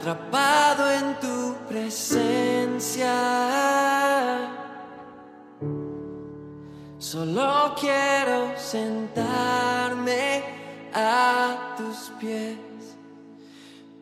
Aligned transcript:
Atrapado 0.00 0.90
en 0.90 1.14
tu 1.20 1.56
presencia. 1.68 3.12
Solo 6.98 7.74
quiero 7.78 8.56
sentarme 8.56 10.42
a 10.94 11.74
tus 11.76 12.10
pies. 12.18 12.56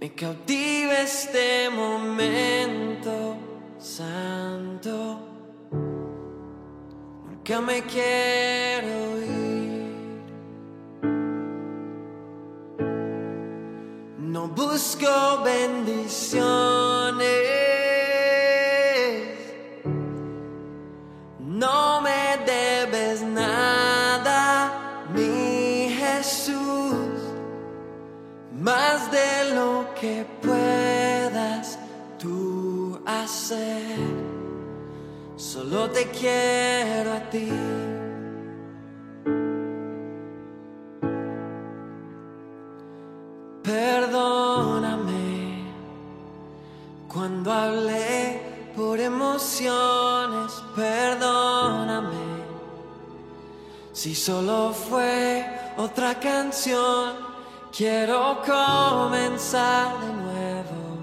Me 0.00 0.14
cautiva 0.14 1.00
este 1.00 1.68
momento 1.68 3.36
santo. 3.78 5.18
Nunca 7.26 7.60
me 7.60 7.82
quiero 7.82 9.18
ir. 9.18 9.37
No 14.38 14.46
busco 14.46 15.42
bendiciones. 15.42 16.44
No 21.40 22.00
me 22.00 22.38
debes 22.46 23.22
nada, 23.22 25.08
mi 25.12 25.90
Jesús, 25.90 27.18
más 28.52 29.10
de 29.10 29.54
lo 29.56 29.92
que 30.00 30.24
puedas 30.40 31.76
tú 32.16 32.96
hacer. 33.04 33.98
Solo 35.34 35.90
te 35.90 36.06
quiero 36.10 37.12
a 37.12 37.28
ti. 37.28 37.87
Perdóname 43.68 45.62
cuando 47.06 47.52
hablé 47.52 48.72
por 48.74 48.98
emociones, 48.98 50.52
perdóname 50.74 52.16
si 53.92 54.14
solo 54.14 54.72
fue 54.72 55.44
otra 55.76 56.18
canción. 56.18 57.12
Quiero 57.70 58.40
comenzar 58.46 60.00
de 60.00 60.12
nuevo. 60.14 60.96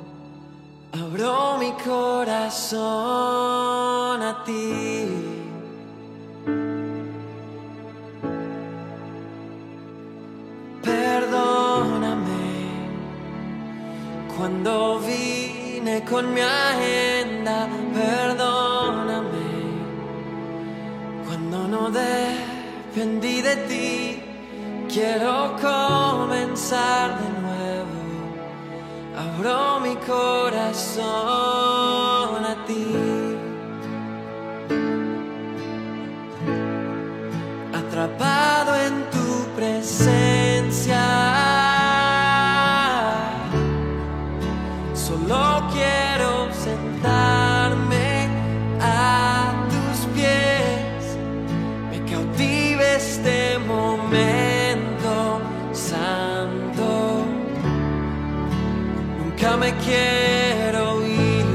Abro 0.92 1.60
mi 1.60 1.72
corazón 1.74 2.82
a 4.24 4.44
ti. 4.44 5.25
Con 16.10 16.34
mi 16.34 16.42
agenda. 16.42 17.68
Perdóname 17.94 19.46
cuando 21.26 21.68
no 21.68 21.92
dependí 21.92 23.42
de 23.42 23.56
ti. 23.70 24.24
Quiero 24.88 25.56
comenzar 25.62 27.20
de 27.22 27.30
nuevo. 27.42 28.00
Abro 29.18 29.80
mi 29.82 29.96
corazón 29.98 32.15
Nunca 59.46 59.58
me 59.58 59.74
quiero 59.76 61.06
ir. 61.06 61.46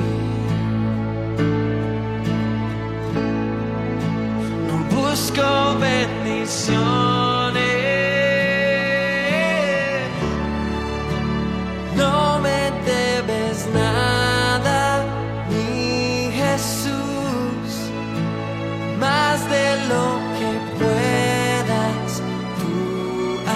No 4.69 4.77
busco 4.95 5.77
bendiciones. 5.81 6.79
No 11.97 12.39
me 12.39 12.71
debes 12.87 13.67
nada, 13.75 15.05
mi 15.49 16.31
Jesús, 16.31 17.91
más 19.01 19.51
de 19.51 19.67
lo 19.91 20.05
que 20.39 20.51
puedas 20.79 22.23
tú 22.61 22.71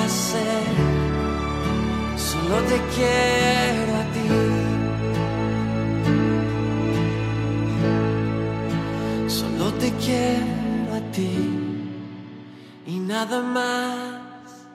hacer. 0.02 0.93
Solo 2.44 2.60
te 2.66 2.78
quiero 2.94 3.92
a 3.96 4.04
ti. 4.12 4.28
Solo 9.28 9.72
te 9.80 9.90
quiero 9.92 10.94
a 10.94 11.00
ti 11.10 11.34
y 12.86 12.98
nada 13.00 13.40
más, 13.42 14.68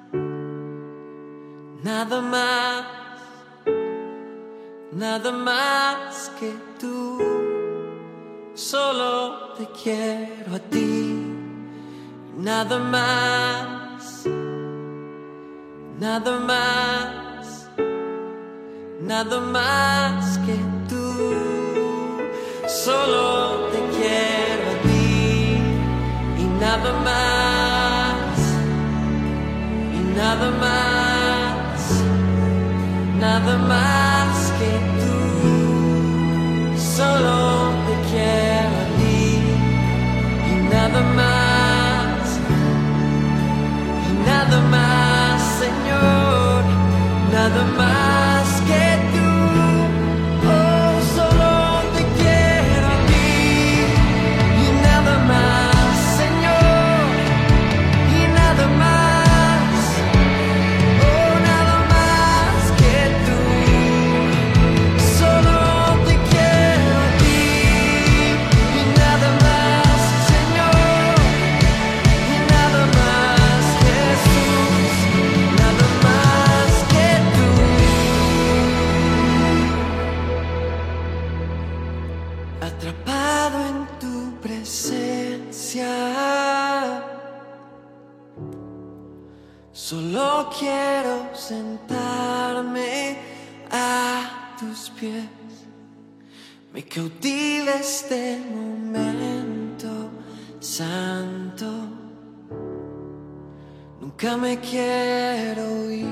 nada 1.83 2.21
más, 2.21 2.85
nada 4.91 5.31
más 5.31 6.31
que 6.39 6.51
tú. 6.79 7.19
Solo 8.55 9.53
te 9.57 9.67
quiero 9.83 10.55
a 10.55 10.59
ti, 10.59 11.15
nada 12.35 12.79
más, 12.79 14.25
nada 15.99 16.39
más, 16.39 17.28
nada 19.09 19.39
más 19.39 20.37
que 20.45 20.55
tú. 20.87 21.07
Solo 22.67 23.69
te 23.71 23.79
quiero 23.95 24.65
a 24.73 24.77
ti. 24.83 25.57
Y 26.37 26.45
nada 26.63 26.91
más, 27.07 28.37
y 29.97 30.01
nada 30.19 30.49
más, 30.63 31.77
nada 33.25 33.53
más 33.73 34.35
que 34.59 34.71
tú. 35.01 35.17
Solo 36.97 37.37
te 37.87 37.95
quiero 38.09 38.75
a 38.83 38.87
ti. 38.99 39.23
Y 40.51 40.55
nada 40.73 41.01
más, 41.19 42.25
y 44.07 44.11
nada 44.29 44.57
más, 44.75 45.37
Señor, 45.61 46.61
nada 47.33 47.63
más 47.75 47.98
Solo 89.79 90.51
quiero 90.59 91.31
sentarme 91.33 93.17
a 93.71 94.57
tus 94.59 94.89
pies. 94.89 95.23
Me 96.73 96.83
cautiva 96.83 97.71
este 97.79 98.41
momento 98.53 100.09
santo. 100.59 101.65
Nunca 104.01 104.35
me 104.35 104.59
quiero 104.59 105.89
ir. 105.89 106.05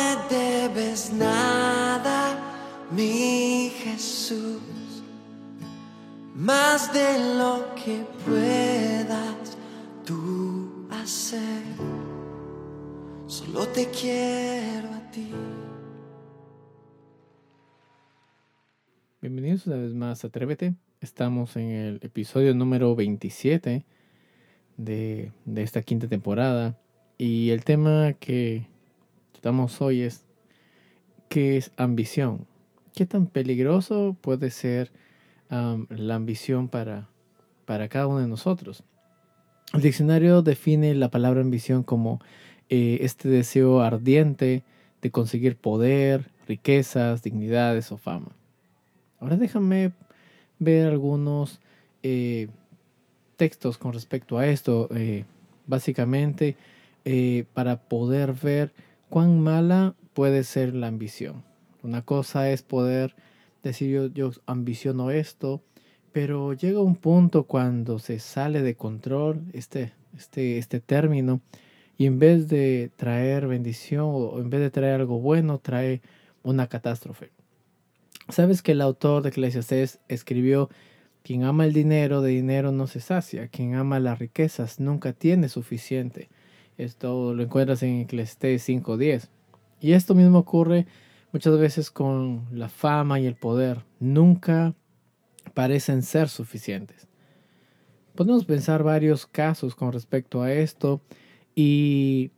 debes 0.68 1.12
nada, 1.12 2.38
mi 2.90 3.70
Jesús, 3.84 4.60
más 6.34 6.92
de 6.92 7.36
lo 7.38 7.72
que 7.76 8.04
puedas 8.24 9.56
tú 10.04 10.88
hacer. 10.90 11.62
Solo 13.26 13.68
te 13.68 13.88
quiero 13.90 14.88
a 14.88 15.10
ti. 15.12 15.30
Bienvenidos 19.20 19.66
una 19.66 19.76
vez 19.76 19.94
más 19.94 20.24
a 20.24 20.28
Atrévete. 20.28 20.74
Estamos 21.00 21.54
en 21.56 21.70
el 21.70 22.00
episodio 22.02 22.54
número 22.54 22.96
27 22.96 23.84
de, 24.76 25.32
de 25.44 25.62
esta 25.62 25.82
quinta 25.82 26.08
temporada. 26.08 26.76
Y 27.18 27.50
el 27.50 27.64
tema 27.64 28.14
que 28.14 28.66
tratamos 29.32 29.80
hoy 29.80 30.02
es 30.02 30.25
¿qué 31.28 31.56
es 31.56 31.72
ambición? 31.76 32.46
¿Qué 32.94 33.06
tan 33.06 33.26
peligroso 33.26 34.16
puede 34.20 34.50
ser 34.50 34.90
la 35.48 36.14
ambición 36.14 36.68
para, 36.68 37.08
para 37.66 37.88
cada 37.88 38.06
uno 38.06 38.20
de 38.20 38.28
nosotros? 38.28 38.82
El 39.74 39.82
diccionario 39.82 40.42
define 40.42 40.94
la 40.94 41.10
palabra 41.10 41.40
ambición 41.40 41.82
como 41.82 42.20
eh, 42.68 42.98
este 43.02 43.28
deseo 43.28 43.80
ardiente 43.80 44.62
de 45.02 45.10
conseguir 45.10 45.56
poder, 45.56 46.30
riquezas, 46.48 47.22
dignidades 47.22 47.92
o 47.92 47.96
fama. 47.96 48.28
Ahora 49.20 49.36
déjame 49.36 49.92
ver 50.58 50.86
algunos 50.86 51.60
eh, 52.02 52.48
textos 53.36 53.76
con 53.76 53.92
respecto 53.92 54.38
a 54.38 54.46
esto, 54.46 54.88
eh, 54.94 55.24
básicamente 55.66 56.56
para 57.52 57.76
poder 57.76 58.32
ver 58.32 58.72
cuán 59.08 59.40
mala 59.40 59.94
puede 60.16 60.44
ser 60.44 60.74
la 60.74 60.86
ambición. 60.86 61.44
Una 61.82 62.00
cosa 62.00 62.50
es 62.50 62.62
poder 62.62 63.14
decir 63.62 63.90
yo, 63.90 64.06
yo 64.06 64.30
ambiciono 64.46 65.10
esto, 65.10 65.60
pero 66.10 66.54
llega 66.54 66.80
un 66.80 66.96
punto 66.96 67.44
cuando 67.44 67.98
se 67.98 68.18
sale 68.18 68.62
de 68.62 68.76
control 68.76 69.42
este, 69.52 69.92
este, 70.16 70.56
este 70.56 70.80
término 70.80 71.42
y 71.98 72.06
en 72.06 72.18
vez 72.18 72.48
de 72.48 72.90
traer 72.96 73.46
bendición 73.46 74.06
o 74.06 74.40
en 74.40 74.48
vez 74.48 74.62
de 74.62 74.70
traer 74.70 75.02
algo 75.02 75.20
bueno, 75.20 75.58
trae 75.58 76.00
una 76.42 76.66
catástrofe. 76.66 77.30
Sabes 78.30 78.62
que 78.62 78.72
el 78.72 78.80
autor 78.80 79.22
de 79.22 79.28
Eclesiastés 79.28 79.98
escribió, 80.08 80.70
quien 81.24 81.44
ama 81.44 81.66
el 81.66 81.74
dinero, 81.74 82.22
de 82.22 82.30
dinero 82.30 82.72
no 82.72 82.86
se 82.86 83.00
sacia, 83.00 83.48
quien 83.48 83.74
ama 83.74 84.00
las 84.00 84.18
riquezas 84.18 84.80
nunca 84.80 85.12
tiene 85.12 85.50
suficiente. 85.50 86.30
Esto 86.78 87.34
lo 87.34 87.42
encuentras 87.42 87.82
en 87.82 88.00
Eclesiastés 88.00 88.66
5.10. 88.66 89.28
Y 89.80 89.92
esto 89.92 90.14
mismo 90.14 90.38
ocurre 90.38 90.86
muchas 91.32 91.58
veces 91.58 91.90
con 91.90 92.46
la 92.50 92.68
fama 92.68 93.20
y 93.20 93.26
el 93.26 93.36
poder. 93.36 93.84
Nunca 94.00 94.74
parecen 95.54 96.02
ser 96.02 96.28
suficientes. 96.28 97.06
Podemos 98.14 98.44
pensar 98.44 98.82
varios 98.82 99.26
casos 99.26 99.74
con 99.74 99.92
respecto 99.92 100.42
a 100.42 100.52
esto 100.52 101.02
y 101.54 102.30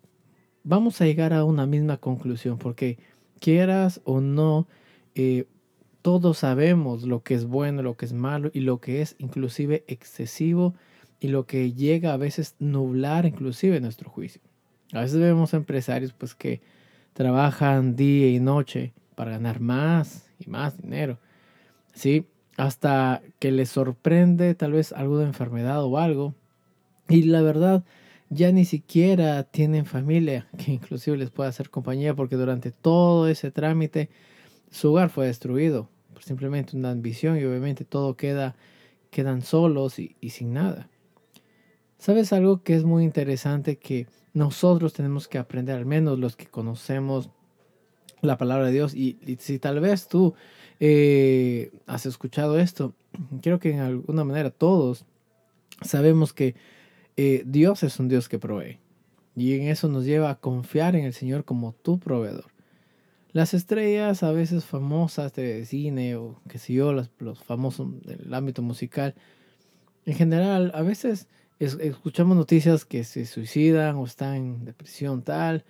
vamos 0.65 1.01
a 1.01 1.05
llegar 1.05 1.33
a 1.33 1.45
una 1.45 1.67
misma 1.67 1.99
conclusión 1.99 2.59
porque 2.59 2.99
quieras 3.41 4.01
o 4.05 4.21
no, 4.21 4.67
eh, 5.15 5.47
todos 6.03 6.39
sabemos 6.39 7.05
lo 7.05 7.23
que 7.23 7.35
es 7.35 7.45
bueno, 7.45 7.83
lo 7.83 7.97
que 7.97 8.07
es 8.07 8.13
malo 8.13 8.51
y 8.53 8.61
lo 8.61 8.81
que 8.81 9.01
es 9.03 9.15
inclusive 9.19 9.85
excesivo 9.87 10.75
y 11.21 11.29
lo 11.29 11.47
que 11.47 11.73
llega 11.73 12.13
a 12.13 12.17
veces 12.17 12.57
nublar 12.59 13.27
inclusive 13.27 13.81
nuestro 13.81 14.11
juicio. 14.11 14.41
A 14.93 15.01
veces 15.01 15.19
vemos 15.19 15.55
empresarios 15.55 16.13
pues 16.13 16.35
que 16.35 16.61
trabajan 17.19 17.97
día 17.97 18.29
y 18.29 18.39
noche 18.39 18.93
para 19.17 19.33
ganar 19.33 19.59
más 19.59 20.31
y 20.39 20.49
más 20.49 20.81
dinero. 20.81 21.19
Sí, 21.93 22.27
hasta 22.57 23.23
que 23.41 23.51
les 23.51 23.71
sorprende 23.71 24.55
tal 24.55 24.71
vez 24.71 24.93
alguna 24.93 25.25
enfermedad 25.25 25.83
o 25.83 25.99
algo 25.99 26.37
y 27.09 27.25
la 27.25 27.43
verdad 27.43 27.83
ya 28.31 28.53
ni 28.53 28.65
siquiera 28.65 29.43
tienen 29.43 29.85
familia 29.85 30.47
que 30.59 30.71
inclusive 30.71 31.17
les 31.17 31.31
pueda 31.31 31.49
hacer 31.49 31.71
compañía 31.71 32.15
porque 32.15 32.37
durante 32.37 32.71
todo 32.71 33.27
ese 33.27 33.51
trámite 33.51 34.11
su 34.71 34.93
hogar 34.93 35.11
fue 35.11 35.27
destruido 35.27 35.89
por 36.13 36.23
simplemente 36.23 36.77
una 36.77 36.93
ambición 36.93 37.37
y 37.37 37.43
obviamente 37.43 37.85
todo 37.85 38.17
queda 38.17 38.55
quedan 39.11 39.43
solos 39.43 39.99
y, 39.99 40.15
y 40.21 40.31
sin 40.31 40.53
nada. 40.53 40.89
¿Sabes 41.99 42.33
algo 42.33 42.63
que 42.63 42.77
es 42.77 42.85
muy 42.85 43.03
interesante 43.03 43.77
que 43.77 44.07
nosotros 44.39 44.93
tenemos 44.93 45.29
que 45.29 45.39
aprender, 45.39 45.77
al 45.77 45.85
menos 45.85 46.19
los 46.19 46.37
que 46.37 46.47
conocemos 46.47 47.29
la 48.21 48.39
palabra 48.39 48.67
de 48.67 48.73
Dios? 48.73 48.95
Y, 48.95 49.19
si 49.41 49.59
tal 49.59 49.81
vez 49.81 50.09
tú 50.09 50.35
eh, 50.81 51.73
has 51.87 52.07
escuchado 52.07 52.59
esto, 52.59 52.95
creo 53.43 53.59
que 53.59 53.73
en 53.73 53.81
alguna 53.81 54.25
manera 54.25 54.51
todos 54.51 55.05
sabemos 55.83 56.33
que 56.33 56.55
eh, 57.17 57.43
Dios 57.47 57.83
es 57.83 57.99
un 57.99 58.09
Dios 58.09 58.29
que 58.29 58.39
provee. 58.39 58.79
Y 59.37 59.55
en 59.55 59.69
eso 59.69 59.89
nos 59.89 60.05
lleva 60.05 60.31
a 60.31 60.39
confiar 60.39 60.97
en 60.97 61.05
el 61.05 61.13
Señor 61.13 61.45
como 61.45 61.73
tu 61.73 61.99
proveedor. 61.99 62.47
Las 63.33 63.55
estrellas 63.55 64.23
a 64.23 64.33
veces 64.33 64.65
famosas 64.65 65.35
de 65.35 65.65
cine 65.67 66.17
o 66.17 66.41
qué 66.49 66.59
sé 66.59 66.73
yo, 66.73 66.93
las, 66.93 67.11
los 67.19 67.43
famosos 67.43 67.89
del 68.03 68.33
ámbito 68.33 68.63
musical, 68.63 69.15
en 70.07 70.15
general 70.15 70.73
a 70.75 70.83
veces 70.83 71.29
es, 71.59 71.77
escuchamos 71.81 72.37
noticias 72.37 72.85
que 72.85 73.05
se 73.05 73.27
suicidan 73.27 73.97
o 73.97 74.05
están 74.05 74.35
en 74.35 74.65
depresión 74.65 75.23
tal 75.23 75.65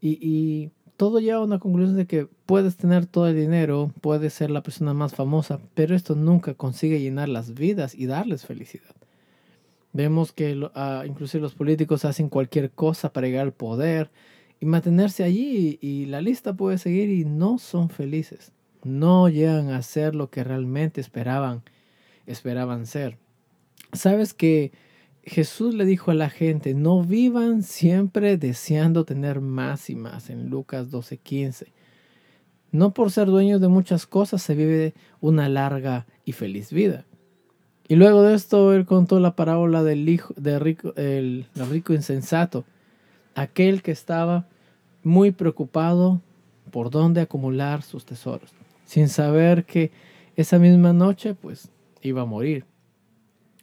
y, 0.00 0.18
y 0.20 0.70
todo 0.96 1.20
lleva 1.20 1.38
a 1.38 1.44
una 1.44 1.58
conclusión 1.58 1.96
de 1.96 2.06
que 2.06 2.26
puedes 2.46 2.76
tener 2.76 3.06
todo 3.06 3.28
el 3.28 3.36
dinero, 3.36 3.92
puedes 4.00 4.32
ser 4.32 4.50
la 4.50 4.62
persona 4.62 4.94
más 4.94 5.14
famosa, 5.14 5.60
pero 5.74 5.94
esto 5.94 6.14
nunca 6.14 6.54
consigue 6.54 7.00
llenar 7.00 7.28
las 7.28 7.54
vidas 7.54 7.94
y 7.94 8.06
darles 8.06 8.46
felicidad. 8.46 8.94
Vemos 9.92 10.32
que 10.32 10.54
uh, 10.54 11.38
los 11.38 11.54
políticos 11.54 12.04
hacen 12.04 12.28
cualquier 12.28 12.70
cosa 12.70 13.12
para 13.12 13.26
llegar 13.26 13.42
al 13.42 13.52
poder 13.52 14.10
y 14.60 14.66
mantenerse 14.66 15.24
allí 15.24 15.78
y, 15.80 15.86
y 15.86 16.06
la 16.06 16.20
lista 16.20 16.54
puede 16.54 16.78
seguir 16.78 17.10
y 17.10 17.24
no 17.24 17.58
son 17.58 17.88
felices. 17.88 18.52
No 18.84 19.28
llegan 19.28 19.70
a 19.70 19.82
ser 19.82 20.14
lo 20.14 20.30
que 20.30 20.44
realmente 20.44 21.00
esperaban, 21.00 21.62
esperaban 22.26 22.86
ser. 22.86 23.18
Sabes 23.92 24.34
que 24.34 24.72
Jesús 25.26 25.74
le 25.74 25.84
dijo 25.84 26.12
a 26.12 26.14
la 26.14 26.30
gente, 26.30 26.72
no 26.72 27.02
vivan 27.02 27.64
siempre 27.64 28.36
deseando 28.36 29.04
tener 29.04 29.40
más 29.40 29.90
y 29.90 29.96
más 29.96 30.30
en 30.30 30.48
Lucas 30.48 30.92
12:15. 30.92 31.72
No 32.70 32.94
por 32.94 33.10
ser 33.10 33.26
dueños 33.26 33.60
de 33.60 33.66
muchas 33.66 34.06
cosas 34.06 34.40
se 34.40 34.54
vive 34.54 34.94
una 35.20 35.48
larga 35.48 36.06
y 36.24 36.32
feliz 36.32 36.72
vida. 36.72 37.04
Y 37.88 37.96
luego 37.96 38.22
de 38.22 38.34
esto 38.34 38.72
él 38.72 38.86
contó 38.86 39.18
la 39.18 39.34
parábola 39.34 39.82
del 39.82 40.08
hijo 40.08 40.32
de 40.36 40.60
rico, 40.60 40.92
el, 40.96 41.46
rico 41.70 41.92
insensato, 41.92 42.64
aquel 43.34 43.82
que 43.82 43.90
estaba 43.90 44.46
muy 45.02 45.32
preocupado 45.32 46.20
por 46.70 46.90
dónde 46.90 47.20
acumular 47.20 47.82
sus 47.82 48.04
tesoros, 48.04 48.50
sin 48.84 49.08
saber 49.08 49.64
que 49.64 49.90
esa 50.36 50.58
misma 50.58 50.92
noche 50.92 51.34
pues 51.34 51.68
iba 52.02 52.22
a 52.22 52.26
morir. 52.26 52.64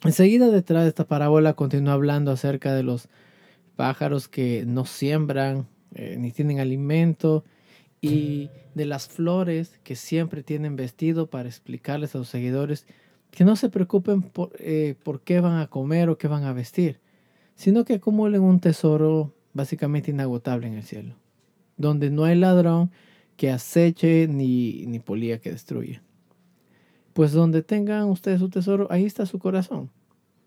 Enseguida 0.04 0.50
detrás 0.50 0.82
de 0.82 0.90
esta 0.90 1.06
parábola 1.06 1.54
continúa 1.54 1.94
hablando 1.94 2.30
acerca 2.30 2.74
de 2.74 2.82
los 2.82 3.08
pájaros 3.74 4.28
que 4.28 4.64
no 4.66 4.84
siembran 4.84 5.66
eh, 5.94 6.16
ni 6.18 6.30
tienen 6.30 6.60
alimento 6.60 7.42
y 8.02 8.50
de 8.74 8.84
las 8.84 9.08
flores 9.08 9.80
que 9.82 9.96
siempre 9.96 10.42
tienen 10.42 10.76
vestido 10.76 11.28
para 11.28 11.48
explicarles 11.48 12.14
a 12.14 12.18
los 12.18 12.28
seguidores 12.28 12.86
que 13.30 13.44
no 13.44 13.56
se 13.56 13.70
preocupen 13.70 14.20
por, 14.20 14.52
eh, 14.58 14.94
por 15.02 15.22
qué 15.22 15.40
van 15.40 15.58
a 15.58 15.68
comer 15.68 16.10
o 16.10 16.18
qué 16.18 16.28
van 16.28 16.44
a 16.44 16.52
vestir, 16.52 17.00
sino 17.54 17.84
que 17.86 17.94
acumulen 17.94 18.42
un 18.42 18.60
tesoro 18.60 19.32
básicamente 19.54 20.10
inagotable 20.10 20.66
en 20.66 20.74
el 20.74 20.82
cielo, 20.82 21.14
donde 21.78 22.10
no 22.10 22.24
hay 22.24 22.36
ladrón 22.36 22.90
que 23.36 23.50
aceche 23.50 24.28
ni, 24.28 24.84
ni 24.86 24.98
polía 24.98 25.40
que 25.40 25.50
destruya. 25.50 26.02
Pues 27.14 27.32
donde 27.32 27.62
tengan 27.62 28.04
ustedes 28.10 28.40
su 28.40 28.50
tesoro, 28.50 28.86
ahí 28.90 29.06
está 29.06 29.24
su 29.24 29.38
corazón. 29.38 29.90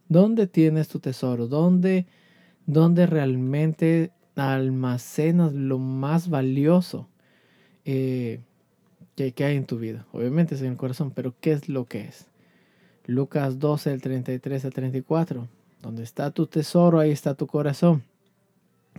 ¿Dónde 0.07 0.45
tienes 0.47 0.88
tu 0.88 1.00
tesoro? 1.00 1.47
¿Dónde, 1.47 2.05
dónde 2.65 3.07
realmente 3.07 4.12
almacenas 4.36 5.53
lo 5.53 5.79
más 5.79 6.29
valioso? 6.29 7.07
eh, 7.88 8.41
que, 9.15 9.31
que, 9.31 9.45
hay 9.45 9.55
en 9.55 9.65
tu 9.65 9.79
vida. 9.79 10.05
Obviamente 10.12 10.55
es 10.55 10.62
en 10.62 10.71
el 10.71 10.77
corazón, 10.77 11.12
pero 11.12 11.33
¿qué 11.39 11.53
es 11.53 11.69
lo 11.69 11.86
que 11.86 12.01
es? 12.01 12.27
Lucas 13.05 13.59
12, 13.59 13.93
el 13.93 14.01
33 14.01 14.65
al 14.65 14.74
34. 14.74 15.47
Donde 15.81 16.03
está 16.03 16.29
tu 16.31 16.47
tesoro, 16.47 17.00
ahí 17.00 17.12
está 17.12 17.33
tu 17.33 17.47
corazón. 17.47 18.03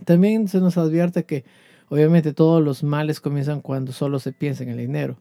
También 0.05 0.47
se 0.47 0.59
nos 0.59 0.77
advierte 0.77 1.23
que 1.23 1.45
obviamente 1.89 2.33
todos 2.33 2.63
los 2.63 2.83
males 2.83 3.21
comienzan 3.21 3.61
cuando 3.61 3.91
solo 3.91 4.19
se 4.19 4.33
piensa 4.33 4.63
en 4.63 4.69
el 4.69 4.77
dinero. 4.77 5.17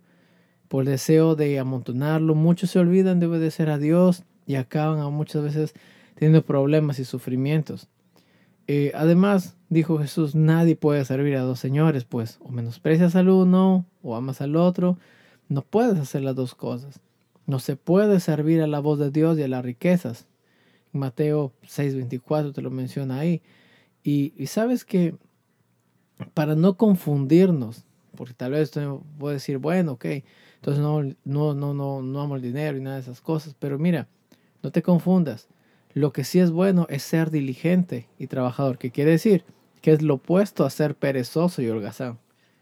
Por 0.68 0.84
deseo 0.84 1.34
de 1.34 1.58
amontonarlo, 1.58 2.34
muchos 2.34 2.70
se 2.70 2.78
olvidan 2.78 3.20
de 3.20 3.26
obedecer 3.26 3.70
a 3.70 3.78
Dios 3.78 4.24
y 4.46 4.56
acaban 4.56 5.12
muchas 5.12 5.42
veces 5.42 5.74
teniendo 6.14 6.44
problemas 6.44 6.98
y 6.98 7.04
sufrimientos. 7.04 7.88
Eh, 8.66 8.92
además, 8.94 9.56
dijo 9.70 9.98
Jesús, 9.98 10.34
nadie 10.34 10.76
puede 10.76 11.04
servir 11.06 11.36
a 11.36 11.40
dos 11.40 11.58
señores, 11.58 12.04
pues 12.04 12.38
o 12.42 12.50
menosprecias 12.50 13.16
al 13.16 13.30
uno 13.30 13.86
o 14.02 14.14
amas 14.14 14.42
al 14.42 14.56
otro. 14.56 14.98
No 15.48 15.62
puedes 15.62 15.98
hacer 15.98 16.22
las 16.22 16.36
dos 16.36 16.54
cosas. 16.54 17.00
No 17.46 17.60
se 17.60 17.76
puede 17.76 18.20
servir 18.20 18.60
a 18.60 18.66
la 18.66 18.80
voz 18.80 18.98
de 18.98 19.10
Dios 19.10 19.38
y 19.38 19.42
a 19.42 19.48
las 19.48 19.64
riquezas. 19.64 20.26
Mateo 20.92 21.52
6:24 21.62 22.52
te 22.52 22.60
lo 22.60 22.70
menciona 22.70 23.18
ahí. 23.18 23.42
Y, 24.02 24.32
sabes 24.46 24.84
que 24.84 25.14
para 26.34 26.54
no 26.54 26.76
confundirnos, 26.76 27.84
porque 28.16 28.34
tal 28.34 28.52
vez 28.52 28.72
voy 29.18 29.30
a 29.30 29.34
decir, 29.34 29.58
bueno, 29.58 29.92
ok, 29.92 30.06
entonces 30.58 30.82
no, 30.82 31.02
no, 31.24 31.54
no, 31.54 31.74
no, 31.74 32.02
no 32.02 32.20
amo 32.20 32.36
el 32.36 32.42
dinero 32.42 32.76
y 32.76 32.80
nada 32.80 32.96
de 32.96 33.02
esas 33.02 33.20
cosas, 33.20 33.54
pero 33.58 33.78
mira, 33.78 34.08
no 34.62 34.70
te 34.70 34.82
confundas. 34.82 35.48
Lo 35.94 36.12
que 36.12 36.24
sí 36.24 36.40
es 36.40 36.50
bueno 36.50 36.86
es 36.90 37.02
ser 37.02 37.30
diligente 37.30 38.08
y 38.18 38.26
trabajador, 38.26 38.78
que 38.78 38.90
quiere 38.90 39.12
decir 39.12 39.44
que 39.80 39.92
es 39.92 40.02
lo 40.02 40.14
opuesto 40.14 40.64
a 40.64 40.70
ser 40.70 40.94
perezoso 40.94 41.62
y 41.62 41.68
holgazán. 41.68 42.18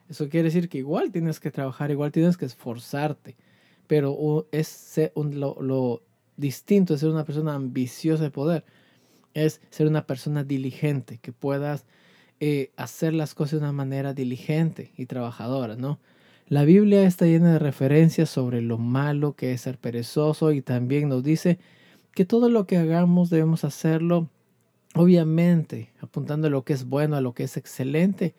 Eso 0.08 0.28
quiere 0.28 0.44
decir 0.44 0.68
que 0.68 0.78
igual 0.78 1.10
tienes 1.10 1.40
que 1.40 1.50
trabajar, 1.50 1.90
igual 1.90 2.12
tienes 2.12 2.36
que 2.36 2.44
esforzarte, 2.44 3.36
pero 3.86 4.46
es 4.52 5.00
lo, 5.14 5.56
lo 5.60 6.02
distinto 6.36 6.92
de 6.92 7.00
ser 7.00 7.08
una 7.08 7.24
persona 7.24 7.54
ambiciosa 7.54 8.22
de 8.22 8.30
poder 8.30 8.64
es 9.36 9.60
ser 9.70 9.86
una 9.86 10.06
persona 10.06 10.44
diligente, 10.44 11.18
que 11.18 11.30
puedas 11.30 11.84
eh, 12.40 12.70
hacer 12.76 13.12
las 13.12 13.34
cosas 13.34 13.52
de 13.52 13.58
una 13.58 13.72
manera 13.72 14.14
diligente 14.14 14.92
y 14.96 15.06
trabajadora, 15.06 15.76
¿no? 15.76 16.00
La 16.48 16.64
Biblia 16.64 17.02
está 17.02 17.26
llena 17.26 17.52
de 17.52 17.58
referencias 17.58 18.30
sobre 18.30 18.62
lo 18.62 18.78
malo 18.78 19.34
que 19.34 19.52
es 19.52 19.62
ser 19.62 19.78
perezoso 19.78 20.52
y 20.52 20.62
también 20.62 21.08
nos 21.08 21.24
dice 21.24 21.58
que 22.12 22.24
todo 22.24 22.48
lo 22.48 22.66
que 22.66 22.76
hagamos 22.76 23.30
debemos 23.30 23.64
hacerlo, 23.64 24.30
obviamente, 24.94 25.90
apuntando 26.00 26.46
a 26.46 26.50
lo 26.50 26.64
que 26.64 26.72
es 26.72 26.84
bueno, 26.84 27.16
a 27.16 27.20
lo 27.20 27.34
que 27.34 27.44
es 27.44 27.56
excelente, 27.56 28.34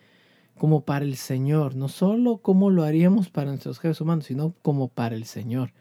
como 0.58 0.82
para 0.86 1.04
el 1.06 1.18
Señor, 1.18 1.76
no 1.76 1.90
solo 1.90 2.38
como 2.38 2.70
lo 2.70 2.84
haríamos 2.84 3.30
para 3.30 3.50
nuestros 3.50 3.80
jefes 3.80 4.02
humanos, 4.02 4.26
sino 4.26 4.54
como 4.62 4.88
para 4.88 5.16
el 5.16 5.26
Señor. 5.26 5.74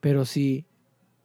Pero 0.00 0.24
si 0.24 0.66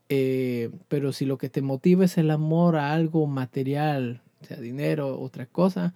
eh, 0.09 0.69
pero 0.89 1.11
si 1.11 1.25
lo 1.25 1.37
que 1.37 1.49
te 1.49 1.61
motiva 1.61 2.05
es 2.05 2.17
el 2.17 2.29
amor 2.29 2.75
a 2.75 2.93
algo 2.93 3.25
material, 3.25 4.21
sea 4.41 4.57
dinero, 4.57 5.19
otra 5.19 5.47
cosa, 5.47 5.93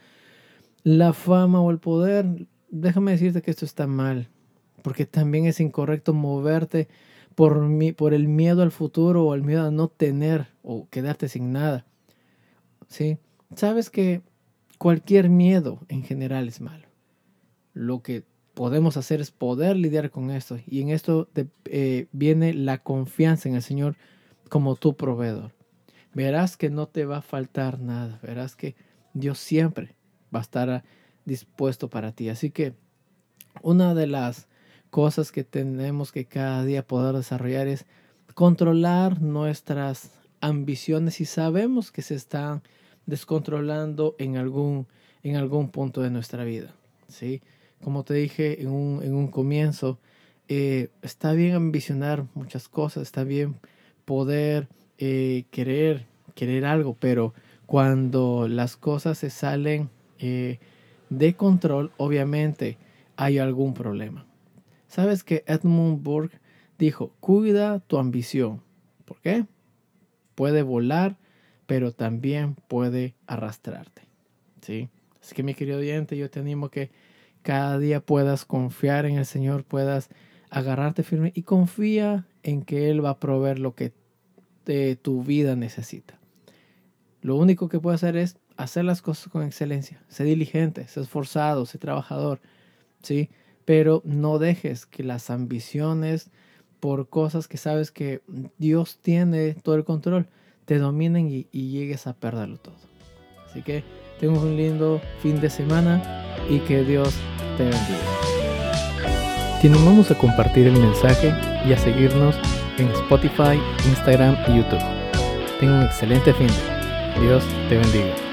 la 0.83 1.13
fama 1.13 1.61
o 1.61 1.69
el 1.71 1.79
poder, 1.79 2.47
déjame 2.69 3.11
decirte 3.11 3.41
que 3.41 3.51
esto 3.51 3.65
está 3.65 3.87
mal, 3.87 4.29
porque 4.81 5.05
también 5.05 5.45
es 5.45 5.59
incorrecto 5.59 6.13
moverte 6.13 6.87
por, 7.35 7.61
mi, 7.61 7.91
por 7.91 8.13
el 8.13 8.27
miedo 8.27 8.61
al 8.61 8.71
futuro 8.71 9.25
o 9.25 9.35
el 9.35 9.43
miedo 9.43 9.67
a 9.67 9.71
no 9.71 9.87
tener 9.87 10.47
o 10.63 10.87
quedarte 10.89 11.29
sin 11.29 11.51
nada. 11.51 11.85
¿Sí? 12.87 13.17
Sabes 13.55 13.89
que 13.89 14.21
cualquier 14.77 15.29
miedo 15.29 15.79
en 15.89 16.03
general 16.03 16.47
es 16.47 16.61
malo. 16.61 16.87
Lo 17.73 18.01
que 18.01 18.23
podemos 18.53 18.97
hacer 18.97 19.21
es 19.21 19.29
poder 19.29 19.75
lidiar 19.77 20.09
con 20.09 20.31
esto. 20.31 20.57
Y 20.65 20.81
en 20.81 20.89
esto 20.89 21.29
eh, 21.65 22.07
viene 22.11 22.53
la 22.53 22.79
confianza 22.79 23.47
en 23.47 23.55
el 23.55 23.61
Señor 23.61 23.95
como 24.49 24.75
tu 24.75 24.95
proveedor. 24.95 25.51
Verás 26.13 26.57
que 26.57 26.71
no 26.71 26.87
te 26.87 27.05
va 27.05 27.17
a 27.17 27.21
faltar 27.21 27.79
nada. 27.79 28.19
Verás 28.23 28.55
que 28.55 28.75
Dios 29.13 29.37
siempre 29.37 29.95
va 30.33 30.39
a 30.39 30.41
estar 30.41 30.83
dispuesto 31.27 31.89
para 31.89 32.11
ti. 32.11 32.29
Así 32.29 32.49
que 32.49 32.73
una 33.61 33.93
de 33.93 34.07
las 34.07 34.47
cosas 34.89 35.31
que 35.31 35.43
tenemos 35.43 36.11
que 36.11 36.25
cada 36.25 36.63
día 36.65 36.87
poder 36.87 37.15
desarrollar 37.15 37.67
es 37.67 37.85
controlar 38.33 39.21
nuestras 39.21 40.11
ambiciones 40.41 41.21
y 41.21 41.25
sabemos 41.25 41.91
que 41.91 42.01
se 42.01 42.15
están 42.15 42.63
descontrolando 43.05 44.15
en 44.17 44.37
algún, 44.37 44.87
en 45.21 45.35
algún 45.35 45.69
punto 45.69 46.01
de 46.01 46.09
nuestra 46.09 46.43
vida. 46.43 46.73
¿sí? 47.07 47.41
como 47.83 48.03
te 48.03 48.15
dije 48.15 48.61
en 48.61 48.69
un, 48.69 49.03
en 49.03 49.13
un 49.13 49.27
comienzo, 49.27 49.99
eh, 50.47 50.89
está 51.01 51.33
bien 51.33 51.55
ambicionar 51.55 52.25
muchas 52.33 52.67
cosas, 52.67 53.03
está 53.03 53.23
bien 53.23 53.59
poder 54.05 54.67
eh, 54.97 55.45
querer, 55.51 56.05
querer 56.35 56.65
algo, 56.65 56.95
pero 56.99 57.33
cuando 57.65 58.47
las 58.47 58.77
cosas 58.77 59.17
se 59.17 59.29
salen 59.29 59.89
eh, 60.19 60.59
de 61.09 61.35
control, 61.35 61.91
obviamente 61.97 62.77
hay 63.15 63.39
algún 63.39 63.73
problema. 63.73 64.25
Sabes 64.87 65.23
que 65.23 65.43
Edmund 65.47 66.03
Burke 66.03 66.39
dijo, 66.77 67.11
cuida 67.19 67.79
tu 67.79 67.97
ambición. 67.97 68.61
¿Por 69.05 69.19
qué? 69.21 69.45
Puede 70.35 70.61
volar, 70.61 71.17
pero 71.65 71.91
también 71.91 72.55
puede 72.67 73.15
arrastrarte. 73.25 74.03
¿Sí? 74.61 74.89
Así 75.21 75.35
que 75.35 75.43
mi 75.43 75.53
querido 75.53 75.79
oyente, 75.79 76.17
yo 76.17 76.29
te 76.29 76.39
animo 76.39 76.69
que 76.69 76.91
cada 77.41 77.79
día 77.79 77.99
puedas 77.99 78.45
confiar 78.45 79.05
en 79.05 79.17
el 79.17 79.25
Señor, 79.25 79.63
puedas 79.63 80.09
agarrarte 80.49 81.03
firme 81.03 81.31
y 81.35 81.43
confía 81.43 82.25
en 82.43 82.61
que 82.61 82.89
Él 82.89 83.03
va 83.03 83.11
a 83.11 83.19
proveer 83.19 83.59
lo 83.59 83.75
que 83.75 83.93
tu 85.01 85.23
vida 85.23 85.55
necesita. 85.55 86.19
Lo 87.21 87.35
único 87.37 87.69
que 87.69 87.79
puedes 87.79 88.03
hacer 88.03 88.17
es 88.17 88.37
hacer 88.57 88.85
las 88.85 89.01
cosas 89.01 89.31
con 89.31 89.43
excelencia, 89.43 90.03
sé 90.09 90.23
diligente, 90.23 90.87
sé 90.87 91.01
esforzado, 91.01 91.65
sé 91.65 91.77
trabajador, 91.77 92.39
¿sí? 93.01 93.29
Pero 93.65 94.01
no 94.03 94.39
dejes 94.39 94.85
que 94.85 95.03
las 95.03 95.29
ambiciones 95.29 96.29
por 96.79 97.09
cosas 97.09 97.47
que 97.47 97.57
sabes 97.57 97.91
que 97.91 98.21
Dios 98.57 98.99
tiene 99.01 99.53
todo 99.53 99.75
el 99.75 99.83
control, 99.83 100.27
te 100.65 100.79
dominen 100.79 101.29
y, 101.29 101.47
llegues 101.51 102.07
a 102.07 102.13
perderlo 102.13 102.57
todo. 102.57 102.75
Así 103.49 103.61
que 103.61 103.83
tengo 104.19 104.39
un 104.41 104.57
lindo 104.57 105.01
fin 105.21 105.39
de 105.39 105.49
semana 105.49 106.25
y 106.49 106.59
que 106.59 106.83
Dios 106.83 107.15
te 107.57 107.63
bendiga. 107.63 108.17
Te 109.61 109.67
animamos 109.69 110.11
a 110.11 110.17
compartir 110.17 110.67
el 110.67 110.79
mensaje 110.79 111.33
y 111.65 111.73
a 111.73 111.77
seguirnos 111.77 112.35
en 112.77 112.89
Spotify, 112.89 113.59
Instagram 113.87 114.35
y 114.47 114.57
YouTube. 114.57 114.83
Tenga 115.59 115.79
un 115.79 115.83
excelente 115.83 116.33
fin. 116.33 116.49
Dios 117.19 117.43
te 117.67 117.77
bendiga. 117.77 118.26